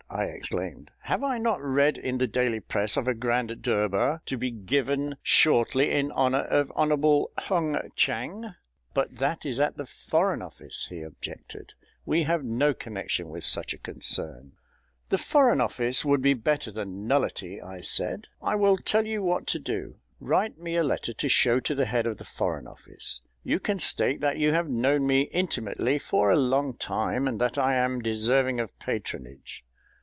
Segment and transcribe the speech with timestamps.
[0.13, 0.91] I exclaimed.
[1.03, 5.15] "Have I not read in the daily press of a grand durbar to be given
[5.23, 8.53] shortly in honour of Hon'ble HUNG CHANG?"
[8.93, 11.71] "But that is at the Foreign Office," he objected;
[12.05, 14.51] "we have no connection with such a concern."
[15.09, 15.61] [Illustration: "PITCH IT STRONG, MY RESPECTABLE SIR!"] "The Foreign
[16.01, 18.27] Office would be better than nullity," I said.
[18.41, 19.95] "I will tell you what to do.
[20.19, 23.21] Write me a letter to show to the head of the Foreign Office.
[23.45, 27.57] You can state that you have known me intimately for a long time, and that
[27.57, 29.63] I am deserving of patronage.